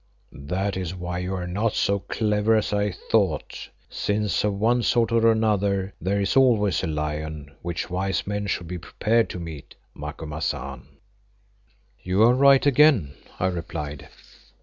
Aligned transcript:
"That 0.33 0.75
is 0.77 0.95
why 0.95 1.19
you 1.19 1.35
are 1.35 1.45
not 1.45 1.73
so 1.75 1.99
clever 1.99 2.55
as 2.55 2.73
I 2.73 2.89
thought, 2.89 3.69
since 3.87 4.43
of 4.43 4.55
one 4.55 4.81
sort 4.81 5.11
or 5.11 5.31
another 5.31 5.93
there 6.01 6.19
is 6.19 6.35
always 6.35 6.83
a 6.83 6.87
lion 6.87 7.51
which 7.61 7.87
wise 7.91 8.25
men 8.25 8.47
should 8.47 8.67
be 8.67 8.79
prepared 8.79 9.29
to 9.29 9.39
meet, 9.39 9.75
Macumazahn." 9.93 10.87
"You 12.01 12.23
are 12.23 12.33
right 12.33 12.65
again," 12.65 13.13
I 13.39 13.45
replied. 13.45 14.09